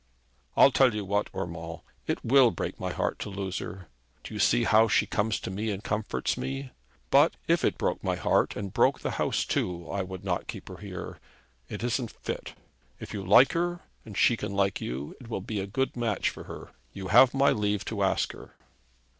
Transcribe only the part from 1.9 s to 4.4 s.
it will break my heart to lose her. Do you